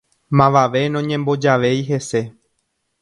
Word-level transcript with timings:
Mavave 0.39 0.81
noñembojavéi 0.95 1.81
hese 1.91 2.21